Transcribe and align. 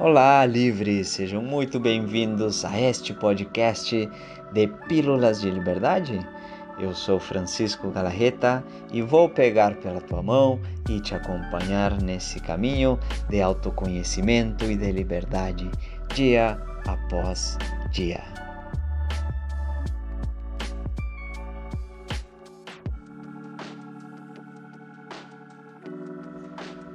Olá, 0.00 0.46
livres! 0.46 1.08
Sejam 1.08 1.42
muito 1.42 1.80
bem-vindos 1.80 2.64
a 2.64 2.80
este 2.80 3.12
podcast 3.12 4.08
de 4.52 4.68
Pílulas 4.86 5.40
de 5.40 5.50
Liberdade. 5.50 6.24
Eu 6.78 6.94
sou 6.94 7.18
Francisco 7.18 7.90
Galarreta 7.90 8.62
e 8.92 9.02
vou 9.02 9.28
pegar 9.28 9.74
pela 9.78 10.00
tua 10.00 10.22
mão 10.22 10.60
e 10.88 11.00
te 11.00 11.16
acompanhar 11.16 12.00
nesse 12.00 12.38
caminho 12.38 12.96
de 13.28 13.42
autoconhecimento 13.42 14.66
e 14.66 14.76
de 14.76 14.92
liberdade, 14.92 15.68
dia 16.14 16.56
após 16.86 17.58
dia. 17.90 18.37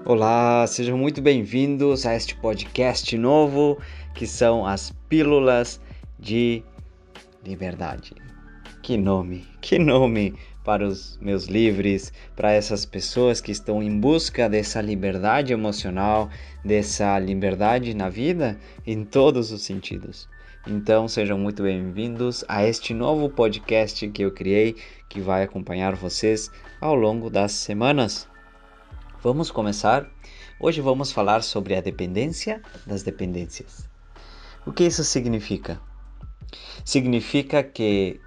Olá, 0.06 0.68
sejam 0.68 0.98
muito 0.98 1.22
bem-vindos 1.22 2.06
a 2.06 2.14
este 2.14 2.36
podcast 2.36 3.18
novo 3.18 3.78
que 4.14 4.28
são 4.28 4.66
as 4.66 4.92
Pílulas 5.08 5.80
de 6.20 6.62
Liberdade. 7.42 8.14
Que 8.82 8.98
nome, 8.98 9.48
que 9.62 9.80
nome 9.80 10.36
para 10.62 10.86
os 10.86 11.18
meus 11.22 11.46
livres, 11.46 12.12
para 12.36 12.52
essas 12.52 12.86
pessoas 12.86 13.40
que 13.40 13.54
estão 13.54 13.82
em 13.82 13.98
busca 13.98 14.50
dessa 14.50 14.82
liberdade 14.82 15.54
emocional, 15.54 16.30
dessa 16.66 17.18
liberdade 17.18 17.94
na 17.94 18.10
vida 18.10 18.60
em 18.86 19.06
todos 19.06 19.54
os 19.54 19.62
sentidos. 19.62 20.28
Então 20.68 21.08
sejam 21.08 21.40
muito 21.40 21.64
bem-vindos 21.64 22.44
a 22.50 22.68
este 22.68 22.94
novo 22.94 23.30
podcast 23.30 24.06
que 24.10 24.22
eu 24.22 24.34
criei 24.34 24.76
que 25.08 25.22
vai 25.22 25.44
acompanhar 25.44 25.96
vocês 25.96 26.52
ao 26.82 26.94
longo 26.94 27.30
das 27.30 27.54
semanas. 27.54 28.33
Vamos 29.24 29.50
começar? 29.50 30.12
Hoje 30.60 30.82
vamos 30.82 31.14
falar 31.14 31.44
sobre 31.44 31.78
a 31.78 31.80
dependência 31.80 32.62
das 32.86 33.04
dependências. 33.04 33.88
O 34.66 34.74
que 34.74 34.84
isso 34.84 35.02
significa? 35.02 35.80
Significa 36.84 37.64
que 37.64 38.20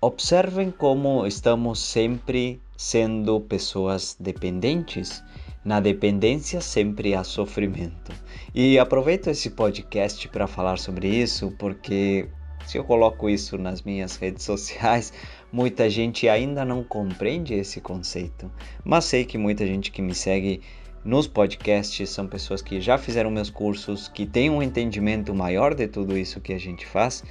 observem 0.00 0.70
como 0.70 1.26
estamos 1.26 1.80
sempre 1.80 2.62
sendo 2.78 3.42
pessoas 3.42 4.16
dependentes. 4.18 5.22
Na 5.62 5.80
dependência 5.80 6.62
sempre 6.62 7.14
há 7.14 7.22
sofrimento. 7.22 8.10
E 8.54 8.78
aproveito 8.78 9.26
esse 9.26 9.50
podcast 9.50 10.26
para 10.28 10.46
falar 10.46 10.78
sobre 10.78 11.08
isso 11.08 11.54
porque 11.58 12.26
se 12.68 12.76
eu 12.76 12.84
coloco 12.84 13.30
isso 13.30 13.56
nas 13.56 13.82
minhas 13.82 14.16
redes 14.16 14.44
sociais, 14.44 15.12
Muita 15.50 15.88
gente 15.88 16.28
ainda 16.28 16.64
não 16.64 16.84
compreende 16.84 17.54
esse 17.54 17.80
conceito, 17.80 18.50
mas 18.84 19.06
sei 19.06 19.24
que 19.24 19.38
muita 19.38 19.66
gente 19.66 19.90
que 19.90 20.02
me 20.02 20.14
segue 20.14 20.60
nos 21.02 21.26
podcasts 21.26 22.10
são 22.10 22.26
pessoas 22.26 22.60
que 22.60 22.80
já 22.82 22.98
fizeram 22.98 23.30
meus 23.30 23.48
cursos, 23.48 24.08
que 24.08 24.26
têm 24.26 24.50
um 24.50 24.62
entendimento 24.62 25.34
maior 25.34 25.74
de 25.74 25.88
tudo 25.88 26.18
isso 26.18 26.40
que 26.40 26.52
a 26.52 26.58
gente 26.58 26.84
faz 26.84 27.24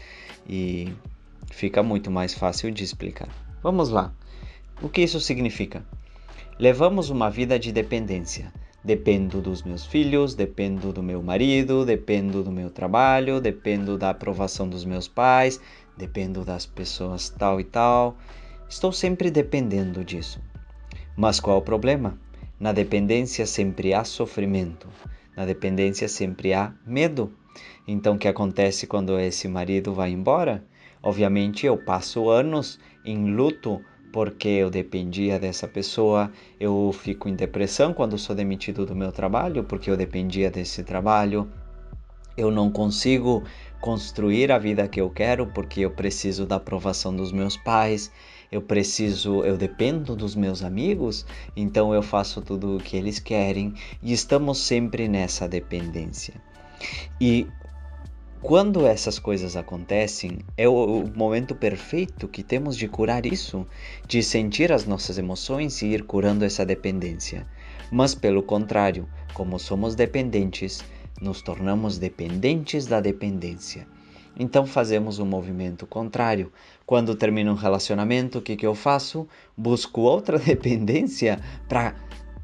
e 0.49 0.91
fica 1.51 1.83
muito 1.83 2.09
mais 2.09 2.33
fácil 2.33 2.71
de 2.71 2.83
explicar. 2.83 3.29
Vamos 3.61 3.89
lá. 3.89 4.11
O 4.81 4.89
que 4.89 5.01
isso 5.01 5.19
significa? 5.19 5.85
Levamos 6.57 7.11
uma 7.11 7.29
vida 7.29 7.59
de 7.59 7.71
dependência. 7.71 8.51
Dependo 8.83 9.41
dos 9.41 9.63
meus 9.63 9.85
filhos, 9.85 10.33
dependo 10.33 10.93
do 10.93 11.03
meu 11.03 11.21
marido, 11.21 11.85
dependo 11.85 12.41
do 12.41 12.51
meu 12.51 12.69
trabalho, 12.69 13.41
dependo 13.41 13.97
da 13.97 14.11
aprovação 14.11 14.67
dos 14.67 14.85
meus 14.85 15.07
pais, 15.07 15.59
dependo 15.97 16.45
das 16.45 16.65
pessoas 16.65 17.29
tal 17.29 17.59
e 17.59 17.63
tal. 17.63 18.17
Estou 18.69 18.91
sempre 18.91 19.31
dependendo 19.31 20.03
disso. 20.03 20.39
Mas 21.15 21.39
qual 21.39 21.57
o 21.57 21.61
problema? 21.61 22.17
Na 22.59 22.71
dependência 22.71 23.45
sempre 23.45 23.93
há 23.93 24.03
sofrimento, 24.03 24.87
na 25.35 25.45
dependência 25.45 26.07
sempre 26.07 26.53
há 26.53 26.73
medo. 26.85 27.31
Então, 27.87 28.15
o 28.15 28.17
que 28.17 28.27
acontece 28.27 28.85
quando 28.85 29.19
esse 29.19 29.47
marido 29.47 29.93
vai 29.93 30.11
embora? 30.11 30.63
Obviamente, 31.01 31.65
eu 31.65 31.77
passo 31.77 32.29
anos 32.29 32.79
em 33.05 33.31
luto 33.31 33.83
porque 34.11 34.47
eu 34.47 34.69
dependia 34.69 35.39
dessa 35.39 35.67
pessoa, 35.67 36.31
eu 36.59 36.91
fico 36.91 37.29
em 37.29 37.35
depressão 37.35 37.93
quando 37.93 38.17
sou 38.17 38.35
demitido 38.35 38.85
do 38.85 38.95
meu 38.95 39.11
trabalho 39.11 39.63
porque 39.63 39.91
eu 39.91 39.97
dependia 39.97 40.49
desse 40.49 40.83
trabalho, 40.83 41.51
eu 42.35 42.51
não 42.51 42.71
consigo 42.71 43.43
construir 43.81 44.51
a 44.51 44.57
vida 44.57 44.87
que 44.87 44.99
eu 44.99 45.09
quero 45.09 45.47
porque 45.47 45.81
eu 45.81 45.91
preciso 45.91 46.45
da 46.45 46.55
aprovação 46.55 47.15
dos 47.15 47.31
meus 47.31 47.55
pais, 47.55 48.11
eu 48.51 48.61
preciso, 48.61 49.43
eu 49.43 49.57
dependo 49.57 50.15
dos 50.15 50.35
meus 50.35 50.63
amigos, 50.63 51.25
então 51.55 51.93
eu 51.93 52.01
faço 52.01 52.41
tudo 52.41 52.77
o 52.77 52.79
que 52.79 52.95
eles 52.95 53.19
querem 53.19 53.73
e 54.01 54.13
estamos 54.13 54.59
sempre 54.59 55.07
nessa 55.07 55.47
dependência. 55.47 56.33
E 57.19 57.47
quando 58.41 58.85
essas 58.85 59.19
coisas 59.19 59.57
acontecem, 59.57 60.39
é 60.55 60.69
o, 60.69 61.05
momento 61.13 61.55
perfeito 61.55 62.27
que 62.27 62.43
temos 62.43 62.77
de 62.77 62.87
curar 62.87 63.25
isso, 63.25 63.65
de 64.07 64.21
sentir 64.21 64.71
as 64.71 64.85
nossas 64.85 65.17
emoções 65.17 65.81
e 65.81 65.87
ir 65.87 66.03
curando 66.03 66.45
essa 66.45 66.65
dependência. 66.65 67.45
Mas 67.91 68.13
pelo 68.13 68.43
contrário, 68.43 69.07
como 69.33 69.59
somos 69.59 69.95
dependentes, 69.95 70.83
nos 71.21 71.41
tornamos 71.41 71.97
dependentes 71.97 72.85
da 72.85 72.99
dependência. 72.99 73.87
Então 74.39 74.67
fazemos 74.67 75.17
um 75.17 75.25
movimento 75.25 75.87
contrário. 75.87 76.51
Quando 76.85 77.15
termino 77.15 77.51
um 77.51 77.55
relacionamento, 77.55 78.37
o 78.37 78.41
que, 78.41 78.55
que 78.55 78.67
eu 78.67 78.75
faço? 78.75 79.27
Busco 79.57 80.01
outra 80.01 80.37
dependência 80.39 81.39
para 81.67 81.95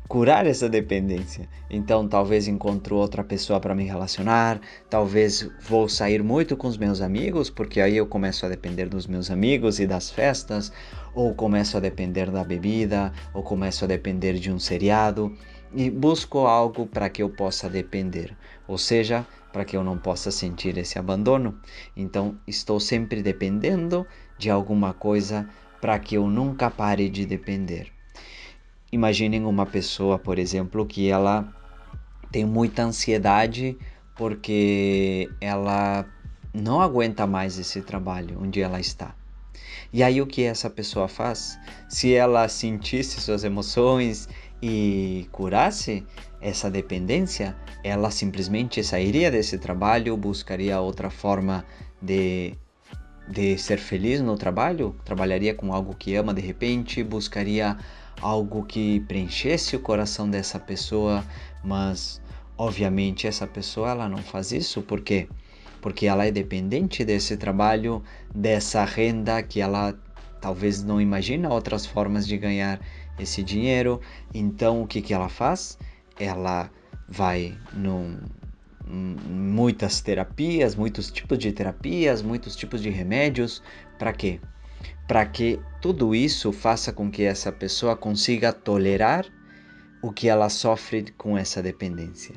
curar 0.07 0.45
essa 0.45 0.67
dependência. 0.67 1.47
Então 1.69 2.07
talvez 2.07 2.47
encontro 2.47 2.95
outra 2.95 3.23
pessoa 3.23 3.59
para 3.59 3.75
me 3.75 3.83
relacionar, 3.83 4.59
talvez 4.89 5.49
vou 5.67 5.87
sair 5.87 6.21
muito 6.23 6.57
com 6.57 6.67
os 6.67 6.77
meus 6.77 7.01
amigos, 7.01 7.49
porque 7.49 7.79
aí 7.79 7.97
eu 7.97 8.05
começo 8.05 8.45
a 8.45 8.49
depender 8.49 8.87
dos 8.87 9.07
meus 9.07 9.31
amigos 9.31 9.79
e 9.79 9.87
das 9.87 10.09
festas, 10.09 10.71
ou 11.15 11.33
começo 11.33 11.77
a 11.77 11.79
depender 11.79 12.29
da 12.31 12.43
bebida, 12.43 13.13
ou 13.33 13.43
começo 13.43 13.85
a 13.85 13.87
depender 13.87 14.33
de 14.33 14.51
um 14.51 14.59
seriado 14.59 15.31
e 15.73 15.89
busco 15.89 16.39
algo 16.39 16.85
para 16.85 17.09
que 17.09 17.23
eu 17.23 17.29
possa 17.29 17.69
depender, 17.69 18.35
ou 18.67 18.77
seja, 18.77 19.25
para 19.51 19.65
que 19.65 19.75
eu 19.75 19.83
não 19.83 19.97
possa 19.97 20.31
sentir 20.31 20.77
esse 20.77 20.97
abandono. 20.97 21.59
Então, 21.95 22.37
estou 22.47 22.79
sempre 22.79 23.21
dependendo 23.21 24.05
de 24.37 24.49
alguma 24.49 24.93
coisa 24.93 25.47
para 25.79 25.99
que 25.99 26.15
eu 26.15 26.27
nunca 26.27 26.69
pare 26.69 27.09
de 27.09 27.25
depender. 27.25 27.91
Imaginem 28.91 29.45
uma 29.45 29.65
pessoa, 29.65 30.19
por 30.19 30.39
exemplo, 30.39 30.85
que 30.85 31.09
ela 31.09 31.51
tem 32.31 32.45
muita 32.45 32.83
ansiedade 32.83 33.77
porque 34.15 35.29
ela 35.41 36.05
não 36.53 36.79
aguenta 36.81 37.25
mais 37.25 37.57
esse 37.57 37.81
trabalho 37.81 38.39
onde 38.41 38.61
ela 38.61 38.79
está. 38.79 39.15
E 39.91 40.01
aí 40.01 40.21
o 40.21 40.27
que 40.27 40.43
essa 40.43 40.69
pessoa 40.69 41.07
faz? 41.07 41.59
Se 41.87 42.13
ela 42.13 42.47
sentisse 42.47 43.21
suas 43.21 43.43
emoções 43.43 44.27
e 44.65 45.27
curasse 45.29 46.05
essa 46.39 46.71
dependência, 46.71 47.53
ela 47.83 48.09
simplesmente 48.09 48.81
sairia 48.81 49.29
desse 49.29 49.57
trabalho, 49.57 50.15
buscaria 50.15 50.79
outra 50.79 51.09
forma 51.09 51.65
de, 52.01 52.53
de 53.27 53.57
ser 53.57 53.77
feliz 53.77 54.21
no 54.21 54.37
trabalho, 54.37 54.95
trabalharia 55.03 55.53
com 55.53 55.73
algo 55.73 55.93
que 55.93 56.15
ama 56.15 56.33
de 56.33 56.39
repente, 56.39 57.03
buscaria 57.03 57.77
algo 58.21 58.63
que 58.63 59.01
preenchesse 59.01 59.75
o 59.75 59.81
coração 59.81 60.29
dessa 60.29 60.57
pessoa, 60.57 61.25
mas 61.61 62.21
obviamente 62.57 63.27
essa 63.27 63.45
pessoa 63.45 63.89
ela 63.89 64.07
não 64.07 64.19
faz 64.19 64.53
isso. 64.53 64.81
Porque 64.81 65.27
porque 65.81 66.05
ela 66.05 66.25
é 66.25 66.31
dependente 66.31 67.03
desse 67.03 67.35
trabalho, 67.35 68.01
dessa 68.33 68.85
renda 68.85 69.43
que 69.43 69.59
ela 69.59 69.93
talvez 70.43 70.83
não 70.83 70.99
imagina 70.99 71.47
outras 71.47 71.85
formas 71.85 72.27
de 72.27 72.37
ganhar 72.37 72.77
esse 73.17 73.41
dinheiro. 73.41 74.01
Então 74.33 74.81
o 74.81 74.87
que, 74.87 75.01
que 75.01 75.13
ela 75.13 75.29
faz? 75.29 75.77
Ela 76.19 76.69
vai 77.07 77.57
num, 77.71 78.19
muitas 78.85 80.01
terapias, 80.01 80.75
muitos 80.75 81.09
tipos 81.09 81.37
de 81.37 81.53
terapias, 81.53 82.21
muitos 82.21 82.57
tipos 82.57 82.81
de 82.81 82.89
remédios. 82.89 83.63
Para 83.97 84.11
quê? 84.11 84.41
Para 85.07 85.25
que 85.25 85.61
tudo 85.81 86.13
isso 86.13 86.51
faça 86.51 86.91
com 86.91 87.09
que 87.09 87.23
essa 87.23 87.49
pessoa 87.49 87.95
consiga 87.95 88.51
tolerar 88.51 89.25
o 90.01 90.11
que 90.11 90.27
ela 90.27 90.49
sofre 90.49 91.05
com 91.17 91.37
essa 91.37 91.63
dependência. 91.63 92.35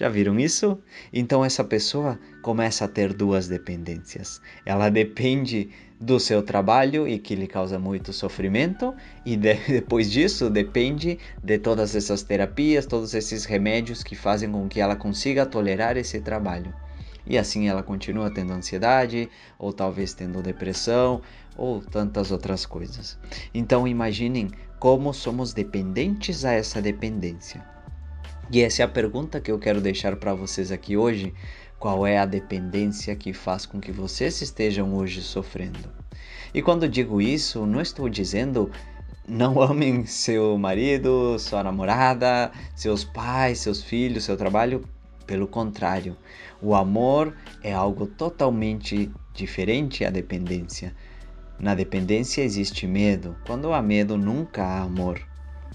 Já 0.00 0.08
viram 0.08 0.40
isso? 0.40 0.78
Então 1.12 1.44
essa 1.44 1.62
pessoa 1.62 2.18
começa 2.40 2.86
a 2.86 2.88
ter 2.88 3.12
duas 3.12 3.48
dependências. 3.48 4.40
Ela 4.64 4.88
depende 4.88 5.68
do 6.00 6.18
seu 6.18 6.42
trabalho 6.42 7.06
e 7.06 7.18
que 7.18 7.34
lhe 7.34 7.46
causa 7.46 7.78
muito 7.78 8.10
sofrimento, 8.10 8.94
e 9.26 9.36
de, 9.36 9.52
depois 9.68 10.10
disso 10.10 10.48
depende 10.48 11.18
de 11.44 11.58
todas 11.58 11.94
essas 11.94 12.22
terapias, 12.22 12.86
todos 12.86 13.12
esses 13.12 13.44
remédios 13.44 14.02
que 14.02 14.16
fazem 14.16 14.50
com 14.50 14.66
que 14.70 14.80
ela 14.80 14.96
consiga 14.96 15.44
tolerar 15.44 15.98
esse 15.98 16.18
trabalho. 16.18 16.72
E 17.26 17.36
assim 17.36 17.68
ela 17.68 17.82
continua 17.82 18.30
tendo 18.30 18.54
ansiedade, 18.54 19.28
ou 19.58 19.70
talvez 19.70 20.14
tendo 20.14 20.40
depressão, 20.40 21.20
ou 21.58 21.82
tantas 21.82 22.32
outras 22.32 22.64
coisas. 22.64 23.18
Então 23.52 23.86
imaginem 23.86 24.50
como 24.78 25.12
somos 25.12 25.52
dependentes 25.52 26.46
a 26.46 26.52
essa 26.52 26.80
dependência. 26.80 27.62
E 28.52 28.62
essa 28.62 28.82
é 28.82 28.84
a 28.84 28.88
pergunta 28.88 29.40
que 29.40 29.52
eu 29.52 29.60
quero 29.60 29.80
deixar 29.80 30.16
para 30.16 30.34
vocês 30.34 30.72
aqui 30.72 30.96
hoje. 30.96 31.32
Qual 31.78 32.04
é 32.04 32.18
a 32.18 32.26
dependência 32.26 33.14
que 33.14 33.32
faz 33.32 33.64
com 33.64 33.78
que 33.78 33.92
vocês 33.92 34.42
estejam 34.42 34.92
hoje 34.96 35.22
sofrendo? 35.22 35.88
E 36.52 36.60
quando 36.60 36.88
digo 36.88 37.22
isso, 37.22 37.64
não 37.64 37.80
estou 37.80 38.08
dizendo 38.08 38.68
não 39.26 39.62
amem 39.62 40.04
seu 40.04 40.58
marido, 40.58 41.38
sua 41.38 41.62
namorada, 41.62 42.50
seus 42.74 43.04
pais, 43.04 43.60
seus 43.60 43.84
filhos, 43.84 44.24
seu 44.24 44.36
trabalho. 44.36 44.84
Pelo 45.24 45.46
contrário, 45.46 46.16
o 46.60 46.74
amor 46.74 47.32
é 47.62 47.72
algo 47.72 48.04
totalmente 48.04 49.08
diferente 49.32 50.04
à 50.04 50.10
dependência. 50.10 50.92
Na 51.56 51.72
dependência 51.72 52.42
existe 52.42 52.84
medo. 52.84 53.36
Quando 53.46 53.72
há 53.72 53.80
medo, 53.80 54.18
nunca 54.18 54.64
há 54.64 54.80
amor. 54.80 55.29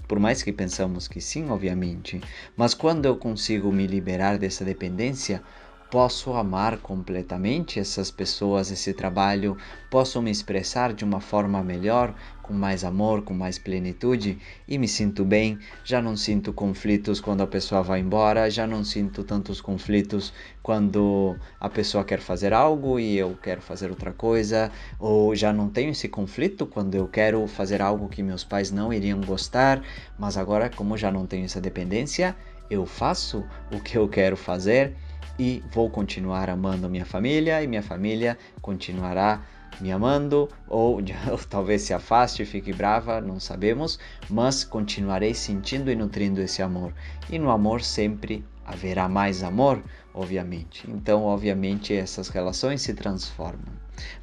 Por 0.08 0.18
mais 0.20 0.42
que 0.42 0.52
pensamos 0.52 1.08
que 1.08 1.20
sim, 1.20 1.48
obviamente, 1.50 2.24
mas 2.56 2.74
quando 2.74 3.06
eu 3.06 3.16
consigo 3.16 3.72
me 3.72 3.86
liberar 3.86 4.38
dessa 4.38 4.64
dependência, 4.64 5.42
posso 5.90 6.32
amar 6.32 6.78
completamente 6.78 7.78
essas 7.78 8.10
pessoas, 8.10 8.70
esse 8.70 8.92
trabalho, 8.92 9.56
posso 9.88 10.20
me 10.20 10.30
expressar 10.30 10.92
de 10.92 11.04
uma 11.04 11.20
forma 11.20 11.62
melhor, 11.62 12.14
com 12.42 12.52
mais 12.52 12.84
amor, 12.84 13.22
com 13.22 13.34
mais 13.34 13.58
plenitude 13.58 14.38
e 14.68 14.78
me 14.78 14.88
sinto 14.88 15.24
bem. 15.24 15.58
Já 15.84 16.02
não 16.02 16.16
sinto 16.16 16.52
conflitos 16.52 17.20
quando 17.20 17.42
a 17.42 17.46
pessoa 17.46 17.82
vai 17.82 18.00
embora, 18.00 18.50
já 18.50 18.66
não 18.66 18.84
sinto 18.84 19.22
tantos 19.22 19.60
conflitos 19.60 20.32
quando 20.62 21.36
a 21.60 21.68
pessoa 21.68 22.04
quer 22.04 22.20
fazer 22.20 22.52
algo 22.52 22.98
e 22.98 23.16
eu 23.16 23.36
quero 23.40 23.60
fazer 23.60 23.90
outra 23.90 24.12
coisa, 24.12 24.70
ou 24.98 25.34
já 25.34 25.52
não 25.52 25.68
tenho 25.68 25.90
esse 25.90 26.08
conflito 26.08 26.66
quando 26.66 26.94
eu 26.94 27.06
quero 27.06 27.46
fazer 27.46 27.80
algo 27.80 28.08
que 28.08 28.22
meus 28.22 28.42
pais 28.44 28.70
não 28.70 28.92
iriam 28.92 29.20
gostar, 29.20 29.82
mas 30.18 30.36
agora, 30.36 30.68
como 30.68 30.96
já 30.96 31.12
não 31.12 31.26
tenho 31.26 31.44
essa 31.44 31.60
dependência, 31.60 32.36
eu 32.68 32.84
faço 32.84 33.44
o 33.72 33.80
que 33.80 33.96
eu 33.96 34.08
quero 34.08 34.36
fazer 34.36 34.96
e 35.38 35.62
vou 35.72 35.90
continuar 35.90 36.48
amando 36.48 36.88
minha 36.88 37.04
família 37.04 37.62
e 37.62 37.66
minha 37.66 37.82
família 37.82 38.38
continuará 38.60 39.42
me 39.80 39.92
amando 39.92 40.48
ou, 40.68 40.96
ou 41.30 41.38
talvez 41.48 41.82
se 41.82 41.92
afaste 41.92 42.42
e 42.42 42.46
fique 42.46 42.72
brava, 42.72 43.20
não 43.20 43.38
sabemos, 43.38 43.98
mas 44.28 44.64
continuarei 44.64 45.34
sentindo 45.34 45.90
e 45.90 45.96
nutrindo 45.96 46.40
esse 46.40 46.62
amor. 46.62 46.92
E 47.30 47.38
no 47.38 47.50
amor 47.50 47.82
sempre 47.82 48.44
haverá 48.64 49.08
mais 49.08 49.42
amor, 49.42 49.82
obviamente. 50.12 50.84
Então, 50.90 51.24
obviamente, 51.24 51.94
essas 51.94 52.28
relações 52.28 52.82
se 52.82 52.94
transformam. 52.94 53.74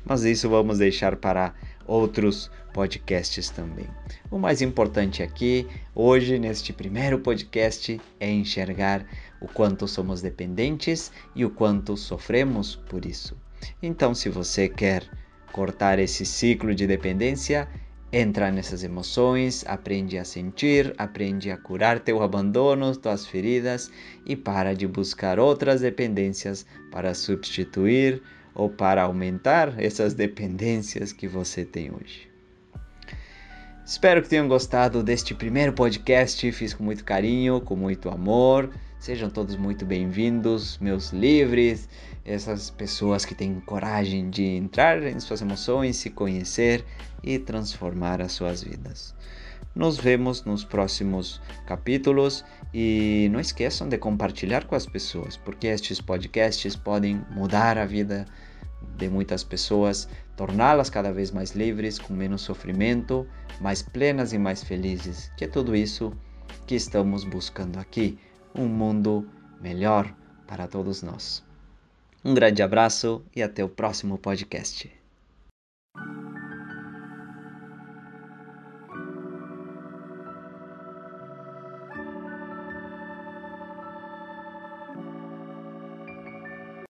Mas 0.04 0.24
isso 0.24 0.50
vamos 0.50 0.80
deixar 0.80 1.16
para 1.16 1.54
outros 1.86 2.52
podcasts 2.74 3.50
também. 3.50 3.88
O 4.30 4.38
mais 4.38 4.62
importante 4.62 5.22
aqui, 5.22 5.68
hoje, 5.94 6.40
neste 6.40 6.74
primeiro 6.74 7.20
podcast, 7.20 8.00
é 8.20 8.30
enxergar 8.30 9.06
o 9.44 9.48
quanto 9.48 9.88
somos 9.88 10.22
dependentes 10.22 11.12
e 11.36 11.44
o 11.44 11.50
quanto 11.50 11.98
sofremos 11.98 12.76
por 12.76 13.06
isso. 13.06 13.38
Então, 13.82 14.16
se 14.16 14.30
você 14.30 14.70
quer 14.70 15.04
cortar 15.52 16.00
esse 16.00 16.26
ciclo 16.26 16.74
de 16.74 16.88
dependência, 16.88 17.68
entra 18.12 18.52
nessas 18.52 18.84
emoções, 18.84 19.64
aprende 19.68 20.18
a 20.18 20.24
sentir, 20.24 20.94
aprende 20.98 21.52
a 21.52 21.58
curar 21.58 22.00
teu 22.00 22.24
abandono, 22.24 22.96
tuas 22.96 23.26
feridas 23.26 23.92
e 24.26 24.36
para 24.36 24.74
de 24.74 24.88
buscar 24.88 25.40
outras 25.40 25.82
dependências 25.82 26.66
para 26.90 27.14
substituir 27.14 28.22
ou 28.56 28.70
para 28.70 29.04
aumentar 29.04 29.74
essas 29.78 30.14
dependências 30.16 31.12
que 31.12 31.28
você 31.28 31.66
tem 31.66 31.92
hoje. 31.92 32.32
Espero 33.86 34.22
que 34.22 34.30
tenham 34.30 34.48
gostado 34.48 35.04
deste 35.04 35.36
primeiro 35.36 35.74
podcast. 35.74 36.50
Fiz 36.54 36.74
com 36.74 36.86
muito 36.86 37.04
carinho, 37.04 37.60
com 37.60 37.76
muito 37.76 38.10
amor. 38.10 38.70
Sejam 39.04 39.30
todos 39.30 39.58
muito 39.58 39.86
bem-vindos, 39.86 40.78
meus 40.78 41.12
livres, 41.12 41.90
essas 42.24 42.70
pessoas 42.70 43.26
que 43.26 43.36
têm 43.36 43.60
coragem 43.60 44.30
de 44.30 44.46
entrar 44.46 45.04
em 45.04 45.20
suas 45.20 45.42
emoções, 45.42 45.98
se 45.98 46.10
conhecer 46.10 46.86
e 47.22 47.38
transformar 47.38 48.22
as 48.22 48.32
suas 48.32 48.64
vidas. 48.64 49.14
Nos 49.76 49.98
vemos 49.98 50.46
nos 50.46 50.64
próximos 50.64 51.42
capítulos 51.68 52.46
e 52.74 53.28
não 53.34 53.42
esqueçam 53.42 53.90
de 53.90 53.98
compartilhar 53.98 54.64
com 54.64 54.74
as 54.74 54.86
pessoas, 54.86 55.36
porque 55.36 55.68
estes 55.68 56.00
podcasts 56.00 56.74
podem 56.74 57.26
mudar 57.30 57.78
a 57.78 57.86
vida 57.86 58.26
de 58.96 59.10
muitas 59.10 59.44
pessoas, 59.44 60.08
torná-las 60.38 60.90
cada 60.90 61.12
vez 61.12 61.30
mais 61.30 61.52
livres, 61.52 62.00
com 62.00 62.14
menos 62.14 62.42
sofrimento, 62.42 63.28
mais 63.60 63.82
plenas 63.82 64.32
e 64.32 64.38
mais 64.38 64.64
felizes, 64.64 65.30
que 65.36 65.44
é 65.44 65.48
tudo 65.50 65.76
isso 65.76 66.14
que 66.66 66.76
estamos 66.76 67.26
buscando 67.26 67.78
aqui 67.78 68.18
um 68.56 68.68
mundo 68.68 69.28
melhor 69.62 70.14
para 70.48 70.68
todos 70.68 71.02
nós. 71.02 71.44
Um 72.24 72.34
grande 72.34 72.62
abraço 72.62 73.24
e 73.36 73.44
até 73.44 73.64
o 73.64 73.70
próximo 73.70 74.18
podcast. 74.18 75.03